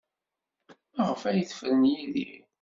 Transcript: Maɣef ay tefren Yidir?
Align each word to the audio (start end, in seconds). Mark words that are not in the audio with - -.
Maɣef 0.95 1.21
ay 1.29 1.41
tefren 1.49 1.89
Yidir? 1.91 2.41